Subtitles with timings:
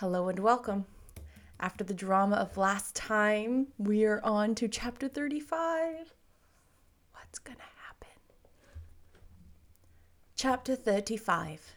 [0.00, 0.84] Hello and welcome.
[1.58, 6.12] After the drama of last time, we are on to chapter 35.
[7.14, 8.18] What's gonna happen?
[10.34, 11.76] Chapter 35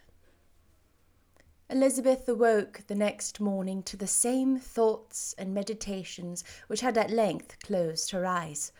[1.70, 7.56] Elizabeth awoke the next morning to the same thoughts and meditations which had at length
[7.64, 8.70] closed her eyes.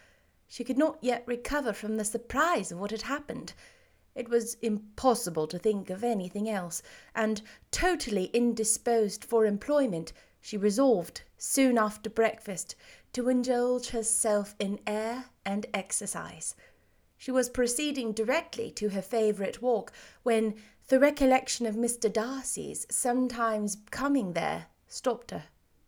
[0.49, 3.55] She could not yet recover from the surprise of what had happened.
[4.21, 6.83] It was impossible to think of anything else,
[7.15, 10.13] and, totally indisposed for employment,
[10.43, 12.75] she resolved, soon after breakfast,
[13.15, 16.55] to indulge herself in air and exercise.
[17.17, 19.91] She was proceeding directly to her favourite walk
[20.23, 20.55] when
[20.89, 22.13] the recollection of Mr.
[22.13, 25.45] Darcy's sometimes coming there stopped her,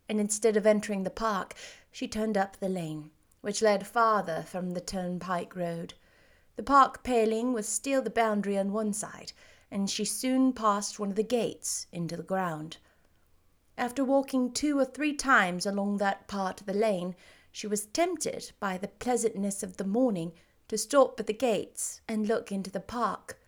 [0.09, 1.53] and instead of entering the park,
[1.91, 3.11] she turned up the lane,
[3.43, 5.93] which led farther from the turnpike road.
[6.55, 9.33] The park paling was still the boundary on one side,
[9.71, 12.77] and she soon passed one of the gates into the ground.
[13.79, 17.17] After walking two or three times along that part of the lane,
[17.51, 20.33] she was tempted by the pleasantness of the morning
[20.69, 23.39] to stop at the gates and look into the park.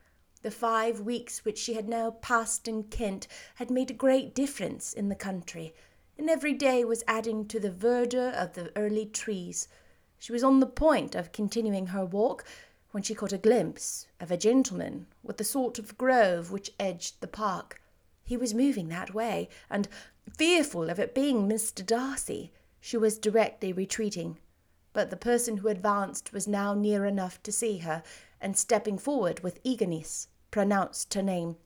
[0.40, 4.92] The five weeks which she had now passed in Kent had made a great difference
[4.92, 5.74] in the country,
[6.18, 9.68] and every day was adding to the verdure of the early trees.
[10.18, 12.44] She was on the point of continuing her walk
[12.94, 17.20] when she caught a glimpse of a gentleman with the sort of grove which edged
[17.20, 17.82] the park.
[18.22, 19.88] He was moving that way, and,
[20.38, 21.84] fearful of it being Mr.
[21.84, 24.38] Darcy, she was directly retreating.
[24.92, 28.04] But the person who advanced was now near enough to see her,
[28.40, 31.56] and stepping forward with eagerness, pronounced her name.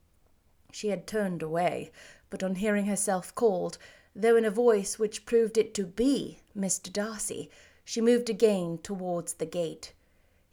[0.73, 1.91] She had turned away,
[2.31, 3.77] but on hearing herself called,
[4.17, 6.91] though in a voice which proved it to be Mr.
[6.91, 7.51] Darcy,
[7.85, 9.92] she moved again towards the gate.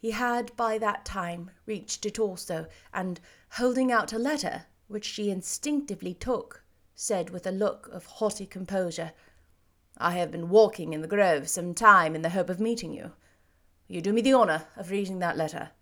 [0.06, 3.18] He had by that time reached it also, and,
[3.54, 6.62] holding out a letter, which she instinctively took,
[6.94, 9.14] said with a look of haughty composure,
[9.98, 13.14] I have been walking in the grove some time in the hope of meeting you.
[13.88, 15.72] You do me the honour of reading that letter.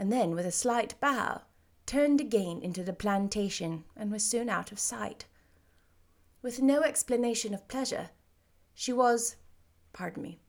[0.00, 1.42] And then, with a slight bow,
[1.86, 5.26] turned again into the plantation and was soon out of sight.
[6.42, 8.10] With no explanation of pleasure,
[8.74, 9.36] she was,
[9.92, 10.41] pardon me,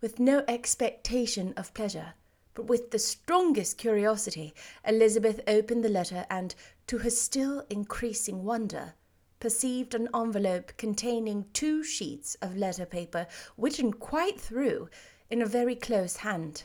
[0.00, 2.14] with no expectation of pleasure,
[2.54, 4.54] but with the strongest curiosity,
[4.86, 6.54] Elizabeth opened the letter and,
[6.86, 8.94] to her still increasing wonder,
[9.40, 13.26] perceived an envelope containing two sheets of letter paper,
[13.56, 14.88] written quite through,
[15.30, 16.64] in a very close hand.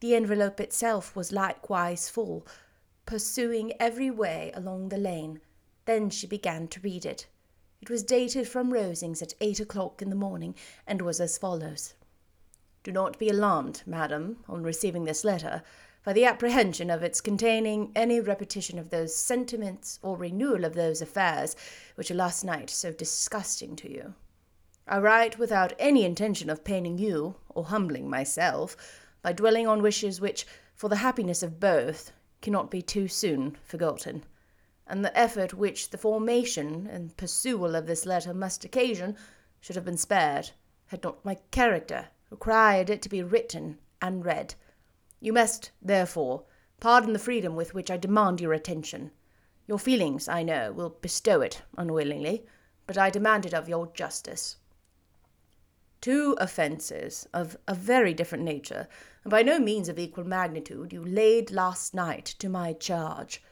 [0.00, 2.46] The envelope itself was likewise full,
[3.06, 5.40] pursuing every way along the lane.
[5.84, 7.26] Then she began to read it.
[7.80, 10.54] It was dated from Rosings at eight o'clock in the morning,
[10.86, 11.94] and was as follows.
[12.84, 15.62] Do not be alarmed, madam, on receiving this letter,
[16.04, 21.00] by the apprehension of its containing any repetition of those sentiments or renewal of those
[21.00, 21.56] affairs
[21.94, 24.14] which were last night so disgusting to you.
[24.86, 28.76] I write without any intention of paining you or humbling myself
[29.22, 32.12] by dwelling on wishes which, for the happiness of both,
[32.42, 34.24] cannot be too soon forgotten,
[34.86, 39.16] and the effort which the formation and perusal of this letter must occasion
[39.62, 40.50] should have been spared,
[40.88, 44.54] had not my character required it to be written and read.
[45.20, 46.44] You must, therefore,
[46.80, 49.10] pardon the freedom with which I demand your attention.
[49.66, 52.44] Your feelings, I know, will bestow it unwillingly,
[52.86, 54.56] but I demand it of your justice.
[56.00, 58.88] Two offences of a very different nature,
[59.22, 63.42] and by no means of equal magnitude, you laid last night to my charge.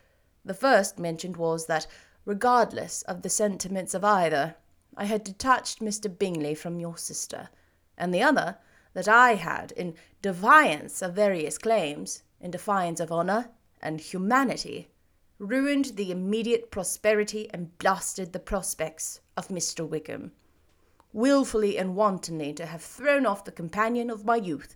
[0.45, 1.87] The first mentioned was that,
[2.27, 4.57] regardless of the sentiments of either,
[4.95, 6.15] I had detached Mr.
[6.19, 7.49] Bingley from your sister,
[8.03, 8.59] and the other,
[8.95, 14.91] that I had, in defiance of various claims, in defiance of honour and humanity,
[15.39, 19.89] ruined the immediate prosperity and blasted the prospects of Mr.
[19.89, 20.33] Wickham.
[21.13, 24.75] Wilfully and wantonly to have thrown off the companion of my youth,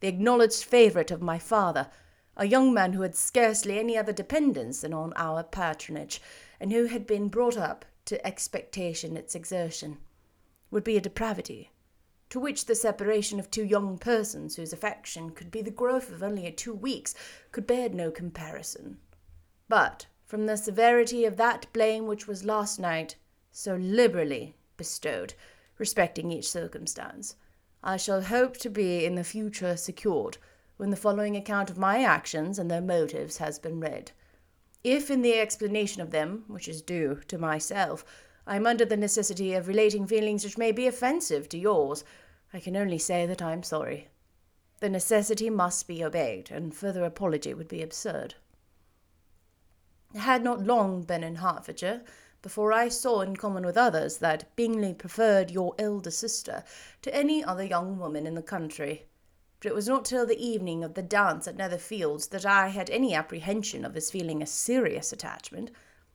[0.00, 1.88] the acknowledged favourite of my father,
[2.36, 6.20] a young man who had scarcely any other dependence than on our patronage,
[6.60, 9.96] and who had been brought up to expectation its exertion,
[10.70, 11.70] would be a depravity
[12.28, 16.22] to which the separation of two young persons whose affection could be the growth of
[16.22, 17.14] only a two weeks
[17.52, 18.98] could bear no comparison.
[19.68, 23.16] But from the severity of that blame which was last night
[23.52, 25.34] so liberally bestowed
[25.78, 27.36] respecting each circumstance,
[27.82, 30.38] I shall hope to be in the future secured
[30.76, 34.12] when the following account of my actions and their motives has been read.
[34.82, 38.04] If in the explanation of them, which is due to myself,
[38.46, 42.04] I am under the necessity of relating feelings which may be offensive to yours.
[42.52, 44.08] I can only say that I am sorry.
[44.80, 48.34] The necessity must be obeyed, and further apology would be absurd.
[50.14, 52.02] I had not long been in Hertfordshire
[52.42, 56.62] before I saw, in common with others, that Bingley preferred your elder sister
[57.02, 59.06] to any other young woman in the country.
[59.58, 62.88] But it was not till the evening of the dance at Netherfields that I had
[62.90, 65.72] any apprehension of his feeling a serious attachment.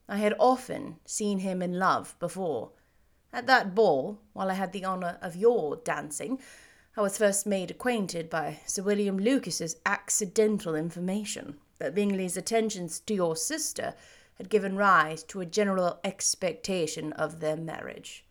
[0.08, 2.72] I had often seen him in love before.
[3.34, 6.40] At that ball, while I had the honour of your dancing,
[6.98, 13.14] I was first made acquainted by Sir William Lucas's accidental information that Bingley's attentions to
[13.14, 13.96] your sister
[14.36, 18.26] had given rise to a general expectation of their marriage.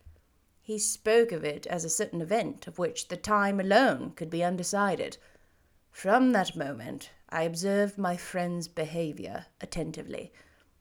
[0.61, 4.43] He spoke of it as a certain event of which the time alone could be
[4.43, 5.17] undecided.
[5.89, 10.31] From that moment I observed my friend's behaviour attentively,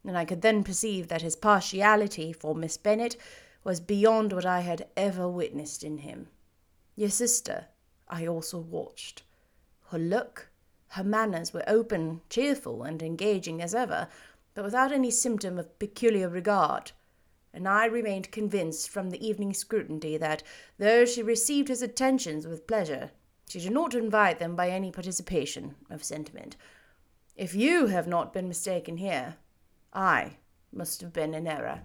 [0.07, 3.17] and I could then perceive that his partiality for Miss Bennet
[3.65, 6.29] was beyond what I had ever witnessed in him.
[6.97, 7.67] Your sister
[8.09, 9.23] I also watched.
[9.91, 10.51] Her look,
[10.89, 14.09] her manners were open, cheerful, and engaging as ever,
[14.55, 16.93] but without any symptom of peculiar regard
[17.53, 20.43] and I remained convinced from the evening scrutiny that,
[20.79, 23.11] though she received his attentions with pleasure,
[23.49, 26.57] she did not invite them by any participation of sentiment.
[27.37, 29.37] If you have not been mistaken here,
[29.93, 30.37] I
[30.73, 31.83] must have been in error.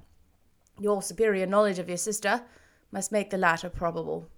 [0.80, 2.44] Your superior knowledge of your sister
[2.92, 4.30] must make the latter probable.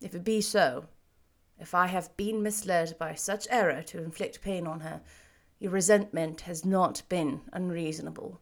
[0.00, 0.86] If it be so,
[1.58, 5.00] if I have been misled by such error to inflict pain on her,
[5.58, 8.40] your resentment has not been unreasonable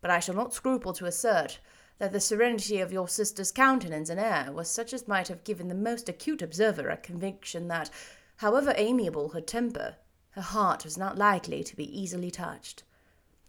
[0.00, 1.58] but I shall not scruple to assert
[1.98, 5.68] that the serenity of your sister's countenance and air was such as might have given
[5.68, 7.90] the most acute observer a conviction that,
[8.36, 9.96] however amiable her temper,
[10.30, 12.82] her heart was not likely to be easily touched.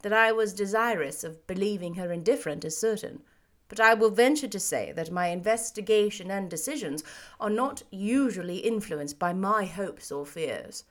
[0.02, 3.22] That I was desirous of believing her indifferent is certain,
[3.68, 7.02] but I will venture to say that my investigation and decisions
[7.40, 10.84] are not usually influenced by my hopes or fears.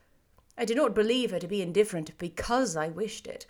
[0.58, 3.46] I do not believe her to be indifferent because I wished it,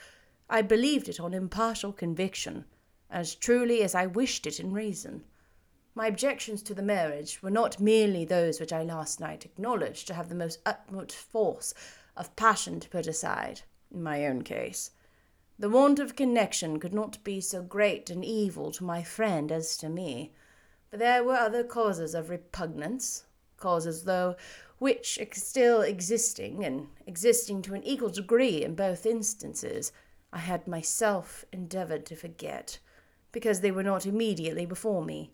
[0.53, 2.65] I believed it on impartial conviction,
[3.09, 5.23] as truly as I wished it in reason.
[5.95, 10.13] My objections to the marriage were not merely those which I last night acknowledged to
[10.13, 11.73] have the most utmost force
[12.17, 14.91] of passion to put aside, in my own case.
[15.61, 19.77] The want of connection could not be so great an evil to my friend as
[19.77, 20.31] to me,
[20.89, 23.25] but there were other causes of repugnance,
[23.57, 24.37] causes, though,
[24.79, 29.91] which, still existing, and existing to an equal degree in both instances,
[30.33, 32.79] I had myself endeavoured to forget,
[33.31, 35.31] because they were not immediately before me.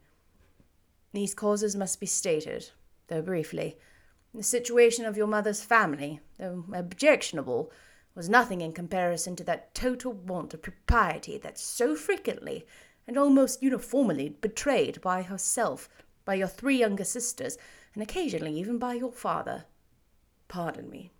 [1.13, 2.71] These causes must be stated,
[3.07, 3.77] though briefly.
[4.33, 7.71] The situation of your mother's family, though objectionable,
[8.17, 12.65] was nothing in comparison to that total want of propriety that so frequently
[13.07, 15.87] and almost uniformly betrayed by herself,
[16.25, 17.57] by your three younger sisters,
[17.93, 19.63] and occasionally even by your father.
[20.49, 21.11] Pardon me.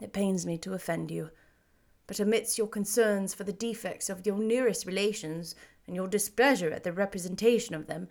[0.00, 1.30] It pains me to offend you
[2.10, 5.54] but amidst your concerns for the defects of your nearest relations
[5.86, 8.08] and your displeasure at the representation of them,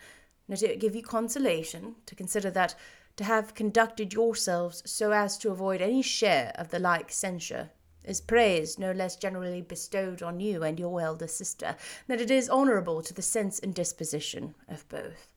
[0.48, 2.76] let it give you consolation to consider that
[3.18, 7.72] to have conducted yourselves so as to avoid any share of the like censure
[8.10, 11.76] is praise no less generally bestowed on you and your elder sister
[12.08, 15.30] than it is honourable to the sense and disposition of both.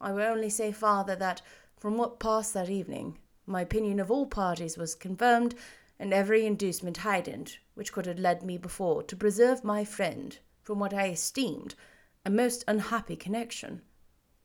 [0.00, 1.42] I will only say farther that,
[1.78, 5.54] from what passed that evening, my opinion of all parties was confirmed
[5.98, 10.80] and every inducement heightened which could have led me before to preserve my friend from
[10.80, 11.76] what I esteemed
[12.24, 13.82] a most unhappy connection.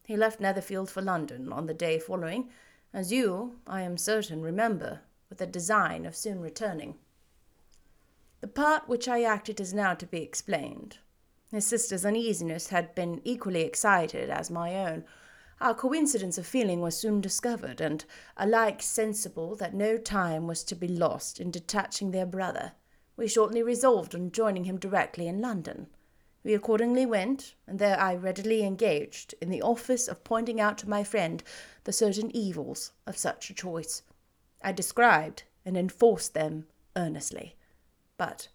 [0.06, 2.50] He left Netherfield for London on the day following,
[2.94, 7.00] as you, I am certain, remember, with the design of soon returning.
[8.42, 10.98] The part which I acted is now to be explained.
[11.52, 15.06] His sister's uneasiness had been equally excited as my own,
[15.62, 18.04] our coincidence of feeling was soon discovered, and
[18.36, 22.72] alike sensible that no time was to be lost in detaching their brother,
[23.16, 25.86] we shortly resolved on joining him directly in London.
[26.44, 30.90] We accordingly went, and there I readily engaged in the office of pointing out to
[30.90, 31.44] my friend
[31.84, 34.02] the certain evils of such a choice.
[34.64, 37.56] I described and enforced them earnestly.
[38.22, 38.50] But,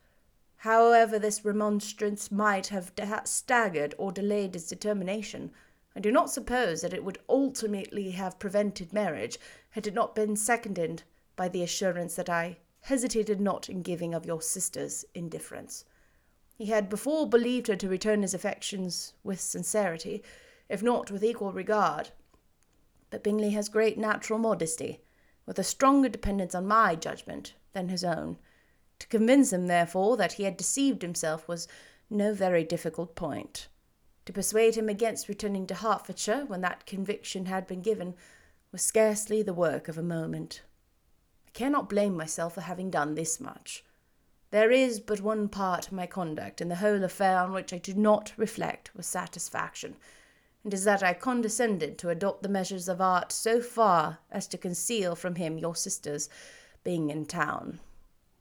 [0.59, 2.93] however this remonstrance might have
[3.25, 5.51] staggered or delayed his determination,
[5.97, 10.37] I do not suppose that it would ultimately have prevented marriage had it not been
[10.37, 11.03] seconded
[11.35, 15.85] by the assurance that I hesitated not in giving of your sister's indifference.
[16.55, 20.23] He had before believed her to return his affections with sincerity,
[20.69, 22.11] if not with equal regard.
[23.11, 25.01] But Bingley has great natural modesty,
[25.45, 28.39] with a stronger dependence on my judgment than his own.
[28.99, 31.69] To convince him, therefore, that he had deceived himself was
[32.09, 33.69] no very difficult point.
[34.25, 38.15] To persuade him against returning to Hertfordshire when that conviction had been given
[38.73, 40.63] was scarcely the work of a moment.
[41.47, 43.85] I cannot blame myself for having done this much.
[44.51, 47.79] There is but one part of my conduct in the whole affair on which I
[47.79, 49.97] do not reflect with satisfaction,
[50.65, 54.59] and is that I condescended to adopt the measures of art so far as to
[54.59, 56.29] conceal from him your sister's
[56.85, 57.81] being in town.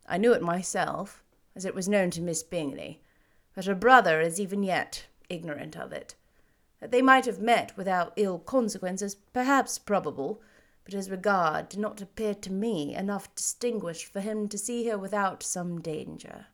[0.08, 1.24] I knew it myself,
[1.56, 3.02] as it was known to Miss Bingley,
[3.56, 6.16] that her brother is even yet ignorant of it.
[6.80, 10.42] That they might have met without ill consequences, perhaps probable,
[10.84, 14.98] but his regard did not appear to me enough distinguished for him to see her
[14.98, 16.48] without some danger.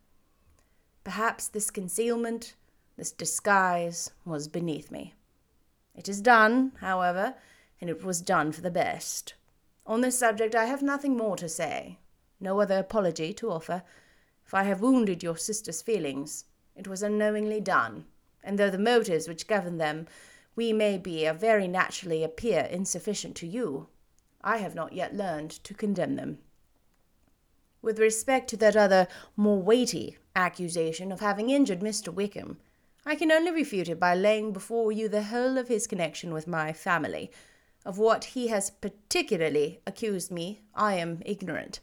[1.04, 2.56] Perhaps this concealment,
[2.96, 5.16] this disguise, was beneath me.
[5.96, 7.36] It is done, however,
[7.82, 9.34] and it was done for the best.
[9.86, 11.98] On this subject I have nothing more to say,
[12.42, 13.84] no other apology to offer.
[14.46, 16.46] If I have wounded your sister's feelings,
[16.76, 18.06] it was unknowingly done,
[18.44, 20.08] and though the motives which govern them
[20.56, 23.88] we may be very naturally appear insufficient to you,
[24.42, 26.40] I have not yet learned to condemn them.
[27.82, 32.14] With respect to that other, more weighty accusation of having injured Mr.
[32.14, 32.58] Wickham,
[33.06, 36.48] I can only refute it by laying before you the whole of his connection with
[36.48, 37.32] my family.
[37.84, 41.80] Of what he has particularly accused me, I am ignorant,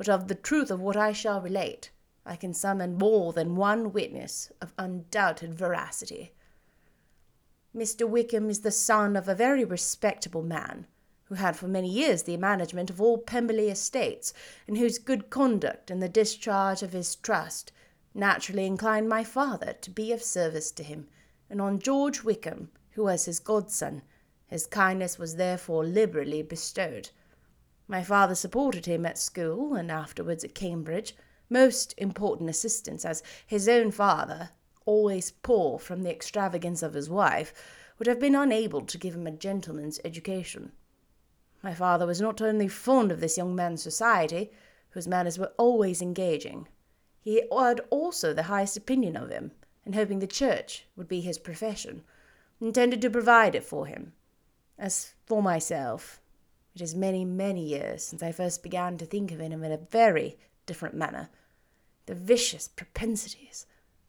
[0.00, 1.90] but of the truth of what I shall relate,
[2.24, 6.32] I can summon more than one witness of undoubted veracity.
[7.76, 8.08] Mr.
[8.08, 10.86] Wickham is the son of a very respectable man
[11.24, 14.32] who had for many years the management of all Pemberley estates,
[14.66, 17.70] and whose good conduct in the discharge of his trust
[18.14, 21.08] naturally inclined my father to be of service to him,
[21.50, 24.00] and on George Wickham, who was his godson,
[24.46, 27.10] his kindness was therefore liberally bestowed.
[27.90, 31.16] My father supported him at school and afterwards at Cambridge,
[31.48, 34.50] most important assistance, as his own father,
[34.86, 37.52] always poor from the extravagance of his wife,
[37.98, 40.70] would have been unable to give him a gentleman's education.
[41.64, 44.52] My father was not only fond of this young man's society,
[44.90, 46.68] whose manners were always engaging,
[47.20, 49.50] he had also the highest opinion of him,
[49.84, 52.04] and hoping the church would be his profession,
[52.60, 54.12] intended to provide it for him.
[54.78, 56.19] As for myself,
[56.80, 59.76] it is many, many years since I first began to think of him in a
[59.76, 61.28] very different manner.
[62.06, 63.66] The vicious propensities,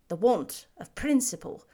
[0.07, 1.65] the want of principle,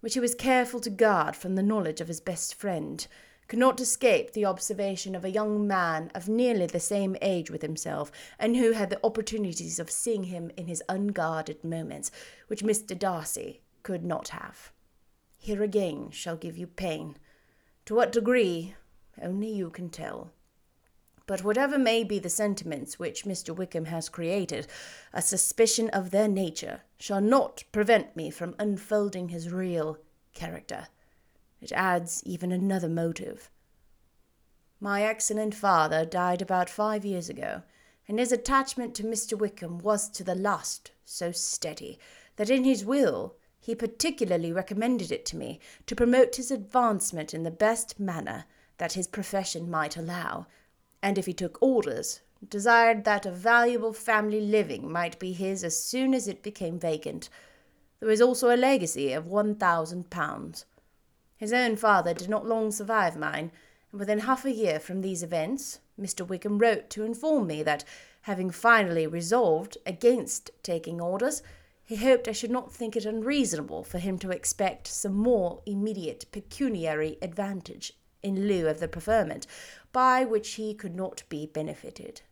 [0.00, 3.06] which he was careful to guard from the knowledge of his best friend,
[3.46, 7.60] could not escape the observation of a young man of nearly the same age with
[7.60, 12.10] himself, and who had the opportunities of seeing him in his unguarded moments,
[12.46, 12.98] which Mr.
[12.98, 14.72] Darcy could not have.
[15.36, 17.16] Here again shall give you pain.
[17.84, 18.74] To what degree,
[19.20, 20.30] only you can tell.
[21.28, 23.54] But whatever may be the sentiments which Mr.
[23.54, 24.66] Wickham has created,
[25.12, 29.98] a suspicion of their nature shall not prevent me from unfolding his real
[30.32, 30.88] character.
[31.60, 33.50] It adds even another motive.
[34.80, 37.62] My excellent father died about five years ago,
[38.08, 39.36] and his attachment to Mr.
[39.36, 41.98] Wickham was to the last so steady
[42.36, 47.42] that in his will he particularly recommended it to me to promote his advancement in
[47.42, 48.46] the best manner
[48.78, 50.46] that his profession might allow,
[51.02, 55.82] and if he took orders, desired that a valuable family living might be his as
[55.82, 57.28] soon as it became vacant.
[58.00, 60.64] There was also a legacy of one thousand pounds.
[61.36, 63.52] His own father did not long survive mine,
[63.90, 66.26] and within half a year from these events, Mr.
[66.26, 67.84] Wickham wrote to inform me that,
[68.22, 71.42] having finally resolved against taking orders,
[71.84, 76.26] he hoped I should not think it unreasonable for him to expect some more immediate
[76.30, 79.46] pecuniary advantage in lieu of the preferment,
[79.92, 82.22] by which he could not be benefited.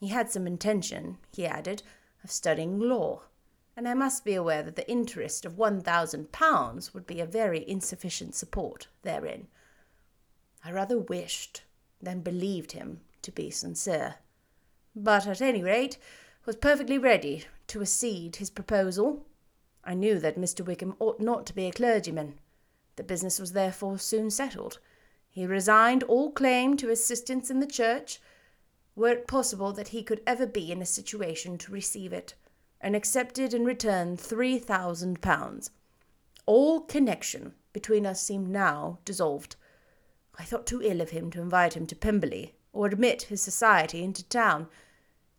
[0.00, 1.82] He had some intention, he added,
[2.24, 3.22] of studying law
[3.76, 7.26] and I must be aware that the interest of one thousand pounds would be a
[7.26, 9.48] very insufficient support therein.
[10.64, 11.62] I rather wished
[12.00, 14.16] than believed him to be sincere,
[14.94, 15.96] but at any rate
[16.44, 19.24] was perfectly ready to accede his proposal.
[19.84, 20.64] I knew that Mr.
[20.64, 22.38] Wickham ought not to be a clergyman.
[22.96, 24.78] The business was therefore soon settled.
[25.34, 28.20] He resigned all claim to assistance in the church,
[28.94, 32.34] were it possible that he could ever be in a situation to receive it
[32.82, 35.70] and accepted in return three thousand pounds.
[36.44, 39.56] All connection between us seemed now dissolved.
[40.38, 44.04] I thought too ill of him to invite him to Pemberley, or admit his society
[44.04, 44.68] into town.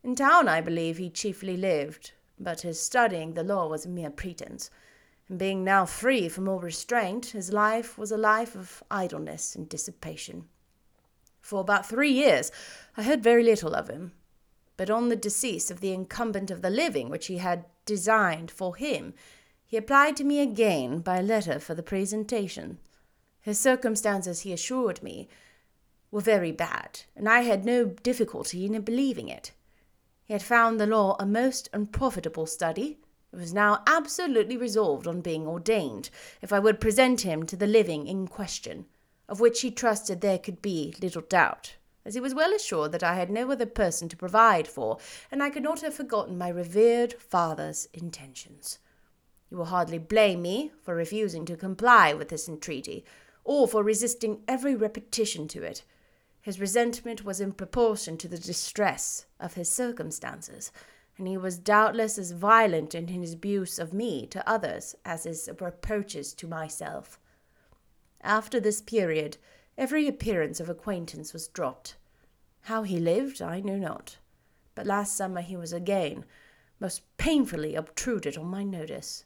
[0.03, 4.09] In town, I believe, he chiefly lived, but his studying the law was a mere
[4.09, 4.71] pretence,
[5.37, 10.45] being now free from all restraint, his life was a life of idleness and dissipation.
[11.41, 12.51] For about three years
[12.95, 14.13] I heard very little of him,
[14.77, 18.75] but on the decease of the incumbent of the living which he had designed for
[18.75, 19.13] him,
[19.65, 22.77] he applied to me again by letter for the presentation.
[23.41, 25.27] His circumstances, he assured me,
[26.11, 29.51] were very bad, and I had no difficulty in believing it.
[30.25, 32.99] He had found the law a most unprofitable study,
[33.39, 36.09] was now absolutely resolved on being ordained,
[36.41, 38.85] if I would present him to the living in question,
[39.27, 41.75] of which he trusted there could be little doubt,
[42.05, 44.99] as he was well assured that I had no other person to provide for,
[45.31, 48.79] and I could not have forgotten my revered father's intentions.
[49.49, 53.05] You will hardly blame me for refusing to comply with this entreaty,
[53.43, 55.83] or for resisting every repetition to it.
[56.41, 60.71] His resentment was in proportion to the distress of his circumstances,
[61.17, 65.49] and he was doubtless as violent in his abuse of me to others as his
[65.59, 67.19] reproaches to myself.
[68.21, 69.37] After this period,
[69.77, 71.95] every appearance of acquaintance was dropped.
[72.61, 74.17] How he lived, I knew not,
[74.75, 76.25] but last summer he was again
[76.79, 79.25] most painfully obtruded on my notice.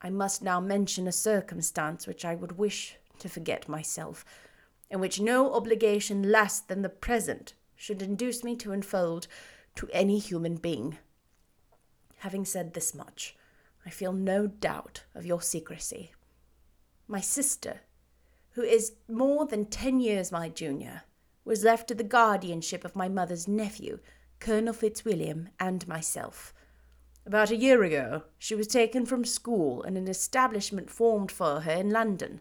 [0.00, 4.24] I must now mention a circumstance which I would wish to forget myself,
[4.90, 9.26] and which no obligation less than the present should induce me to unfold
[9.76, 10.98] to any human being.
[12.18, 13.36] Having said this much,
[13.84, 16.12] I feel no doubt of your secrecy.
[17.06, 17.80] My sister,
[18.52, 21.02] who is more than ten years my junior,
[21.44, 23.98] was left to the guardianship of my mother's nephew,
[24.40, 26.54] Colonel Fitzwilliam, and myself.
[27.26, 31.72] About a year ago, she was taken from school in an establishment formed for her
[31.72, 32.40] in London.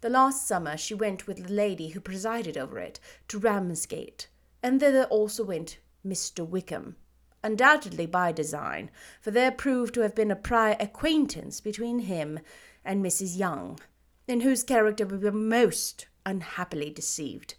[0.00, 2.98] The last summer she went with the lady who presided over it
[3.28, 4.28] to Ramsgate,
[4.62, 6.46] and thither also went Mr.
[6.46, 6.96] Wickham,
[7.42, 8.90] undoubtedly by design,
[9.20, 12.40] for there proved to have been a prior acquaintance between him
[12.84, 13.38] and Mrs.
[13.38, 13.80] Younge,
[14.26, 17.54] in whose character we were most unhappily deceived.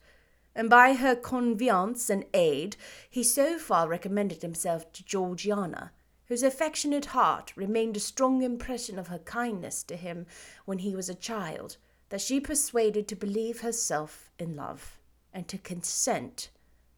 [0.56, 2.76] And by her conveyance and aid,
[3.10, 5.92] he so far recommended himself to Georgiana,
[6.28, 10.26] whose affectionate heart remained a strong impression of her kindness to him
[10.66, 11.78] when he was a child,
[12.10, 14.98] that she persuaded to believe herself in love,
[15.34, 16.50] and to consent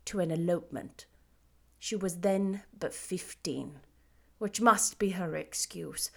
[0.04, 1.06] to an elopement.
[1.86, 3.80] She was then but fifteen,
[4.40, 6.10] which must be her excuse,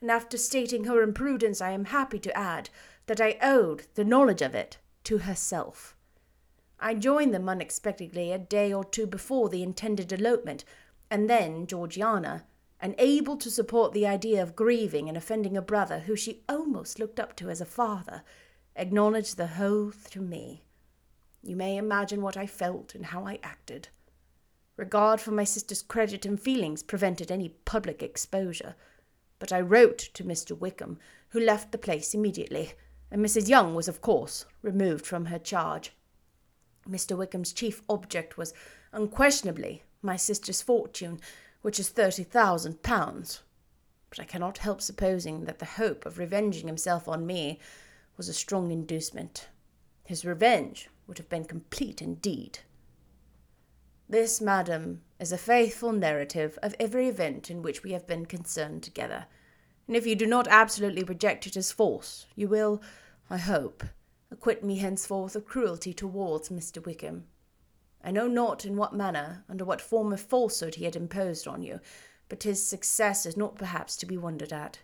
[0.00, 2.70] and after stating her imprudence, I am happy to add
[3.06, 5.96] that I owed the knowledge of it to herself.
[6.78, 10.64] I joined them unexpectedly a day or two before the intended elopement,
[11.10, 12.46] and then Georgiana,
[12.80, 17.18] unable to support the idea of grieving and offending a brother who she almost looked
[17.18, 18.22] up to as a father,
[18.76, 20.62] acknowledged the whole to me.
[21.42, 23.88] You may imagine what I felt and how I acted.
[24.76, 28.74] Regard for my sister's credit and feelings prevented any public exposure.
[29.38, 30.56] But I wrote to Mr.
[30.58, 30.98] Wickham,
[31.30, 32.72] who left the place immediately,
[33.10, 33.48] and Mrs.
[33.48, 35.92] Younge was, of course, removed from her charge.
[36.88, 37.16] Mr.
[37.16, 38.52] Wickham's chief object was
[38.92, 41.20] unquestionably my sister's fortune,
[41.62, 43.42] which is thirty thousand pounds.
[44.10, 47.58] But I cannot help supposing that the hope of revenging himself on me
[48.16, 49.48] was a strong inducement.
[50.04, 52.60] His revenge would have been complete indeed.
[54.08, 58.84] This, madam, is a faithful narrative of every event in which we have been concerned
[58.84, 59.26] together,
[59.88, 62.80] and if you do not absolutely reject it as false, you will,
[63.28, 63.82] I hope,
[64.30, 66.84] acquit me henceforth of cruelty towards Mr.
[66.84, 67.24] Wickham.
[68.04, 71.62] I know not in what manner, under what form of falsehood he had imposed on
[71.62, 71.80] you,
[72.28, 74.78] but his success is not perhaps to be wondered at.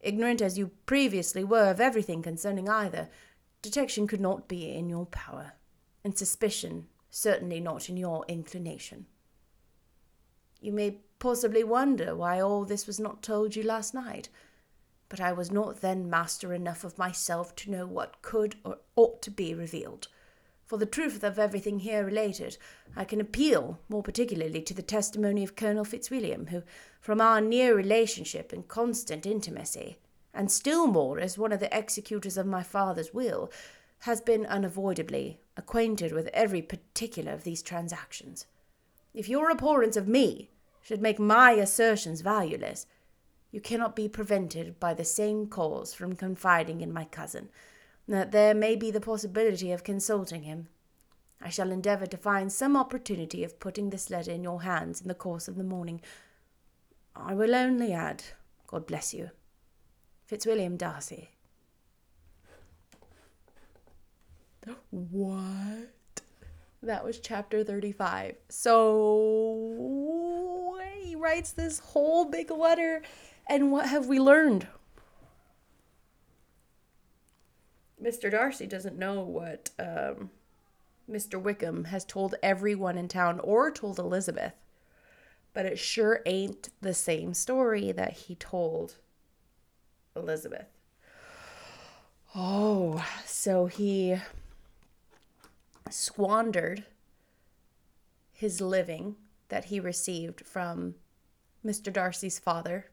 [0.00, 3.08] Ignorant as you previously were of everything concerning either,
[3.62, 5.52] detection could not be in your power,
[6.04, 9.04] and suspicion certainly not in your inclination.
[10.60, 14.30] You may possibly wonder why all this was not told you last night,
[15.10, 19.20] but I was not then master enough of myself to know what could or ought
[19.22, 20.08] to be revealed.
[20.64, 22.56] For the truth of everything here related,
[22.96, 26.62] I can appeal more particularly to the testimony of Colonel Fitzwilliam, who,
[26.98, 29.98] from our near relationship and constant intimacy,
[30.32, 33.52] and still more as one of the executors of my father's will,
[34.00, 38.46] has been unavoidably acquainted with every particular of these transactions.
[39.14, 42.86] If your abhorrence of me should make my assertions valueless,
[43.50, 47.50] you cannot be prevented by the same cause from confiding in my cousin,
[48.08, 50.68] that there may be the possibility of consulting him.
[51.40, 55.08] I shall endeavour to find some opportunity of putting this letter in your hands in
[55.08, 56.00] the course of the morning.
[57.14, 58.24] I will only add,
[58.66, 59.30] God bless you,
[60.24, 61.30] Fitzwilliam Darcy.
[64.90, 65.90] What?
[66.82, 68.36] That was chapter 35.
[68.48, 69.92] So
[71.00, 73.02] he writes this whole big letter,
[73.48, 74.66] and what have we learned?
[78.02, 78.30] Mr.
[78.30, 80.30] Darcy doesn't know what um,
[81.08, 81.40] Mr.
[81.40, 84.54] Wickham has told everyone in town or told Elizabeth,
[85.54, 88.96] but it sure ain't the same story that he told
[90.16, 90.66] Elizabeth.
[92.34, 94.16] Oh, so he
[95.90, 96.84] squandered
[98.32, 99.16] his living
[99.48, 100.94] that he received from
[101.64, 101.92] Mr.
[101.92, 102.86] Darcy's father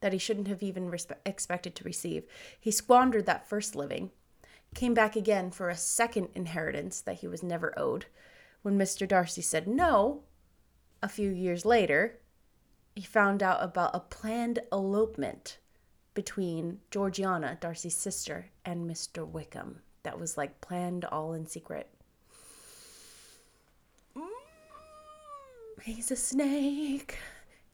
[0.00, 2.24] that he shouldn't have even respe- expected to receive.
[2.60, 4.10] He squandered that first living,
[4.74, 8.06] came back again for a second inheritance that he was never owed.
[8.62, 9.06] When Mr.
[9.06, 10.22] Darcy said no,
[11.02, 12.18] a few years later,
[12.94, 15.58] he found out about a planned elopement
[16.14, 19.26] between Georgiana, Darcy's sister, and Mr.
[19.26, 19.80] Wickham.
[20.02, 21.88] That was like planned all in secret.
[25.84, 27.18] He's a snake.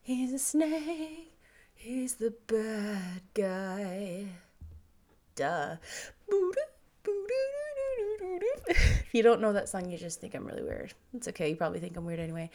[0.00, 1.34] He's a snake.
[1.74, 4.26] He's the bad guy.
[5.36, 5.76] Duh.
[8.66, 10.94] If you don't know that song, you just think I'm really weird.
[11.14, 11.50] It's okay.
[11.50, 12.50] You probably think I'm weird anyway.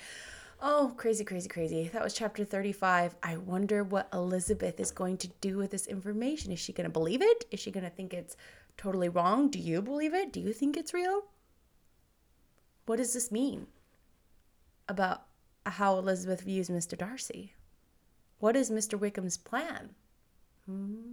[0.59, 1.87] Oh, crazy, crazy, crazy.
[1.93, 3.15] That was chapter 35.
[3.21, 6.51] I wonder what Elizabeth is going to do with this information.
[6.51, 7.45] Is she going to believe it?
[7.51, 8.35] Is she going to think it's
[8.75, 9.49] totally wrong?
[9.49, 10.33] Do you believe it?
[10.33, 11.25] Do you think it's real?
[12.87, 13.67] What does this mean
[14.87, 15.23] about
[15.65, 16.97] how Elizabeth views Mr.
[16.97, 17.53] Darcy?
[18.39, 18.99] What is Mr.
[18.99, 19.95] Wickham's plan?
[20.65, 21.12] Hmm?